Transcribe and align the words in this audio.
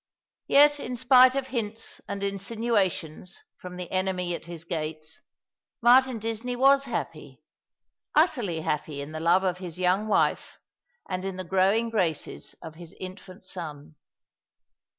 Yet 0.47 0.79
in 0.79 0.97
spite 0.97 1.35
of 1.35 1.49
hints 1.49 2.01
and 2.09 2.23
insinuations 2.23 3.39
from 3.57 3.75
the 3.77 3.91
enemy 3.91 4.33
at 4.33 4.45
his 4.47 4.63
gates, 4.63 5.21
Martin 5.79 6.17
Disney 6.17 6.55
was 6.55 6.85
happy— 6.85 7.39
utterly 8.15 8.61
happy 8.61 8.99
in 9.01 9.11
the 9.11 9.19
love 9.19 9.43
of 9.43 9.59
his 9.59 9.77
young 9.77 10.07
wife, 10.07 10.57
and 11.07 11.23
in 11.23 11.37
the 11.37 11.43
growing 11.43 11.91
graces 11.91 12.55
of 12.63 12.73
his 12.73 12.95
infant 12.99 13.43
son. 13.43 13.93